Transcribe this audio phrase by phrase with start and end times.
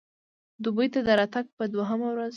[0.63, 2.29] دوبۍ ته د راتګ په دوهمه ورځ.